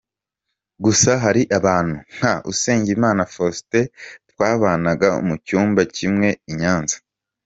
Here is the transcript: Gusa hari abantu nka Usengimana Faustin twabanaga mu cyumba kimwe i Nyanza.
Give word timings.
Gusa 0.83 1.11
hari 1.23 1.41
abantu 1.57 1.95
nka 2.15 2.33
Usengimana 2.51 3.21
Faustin 3.33 3.85
twabanaga 4.29 5.09
mu 5.27 5.35
cyumba 5.45 5.81
kimwe 5.95 6.29
i 6.51 6.53
Nyanza. 6.59 6.97